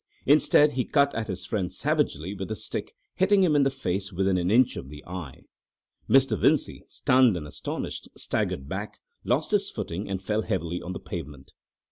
Instead, 0.25 0.71
he 0.71 0.83
cut 0.83 1.13
at 1.13 1.27
his 1.27 1.45
friend 1.45 1.71
savagely 1.71 2.33
with 2.33 2.47
the 2.47 2.55
stick, 2.55 2.95
hitting 3.17 3.43
him 3.43 3.55
in 3.55 3.61
the 3.61 3.69
face 3.69 4.11
within 4.11 4.35
an 4.35 4.49
inch 4.49 4.75
of 4.75 4.89
the 4.89 5.05
eye. 5.05 5.43
Mr. 6.09 6.35
Vincey, 6.35 6.83
stunned 6.89 7.37
and 7.37 7.45
astonished, 7.45 8.09
staggered 8.17 8.67
back, 8.67 8.97
lost 9.23 9.51
his 9.51 9.69
footing, 9.69 10.09
and 10.09 10.19
fell 10.23 10.41
heavily 10.41 10.81
on 10.81 10.93
the 10.93 10.99
pavement. 10.99 11.51